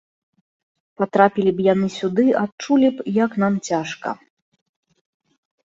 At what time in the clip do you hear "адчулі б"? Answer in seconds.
2.43-3.07